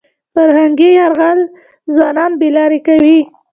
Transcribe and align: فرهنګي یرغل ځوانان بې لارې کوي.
فرهنګي 0.33 0.89
یرغل 0.99 1.39
ځوانان 1.93 2.31
بې 2.39 2.49
لارې 2.55 2.79
کوي. 2.87 3.19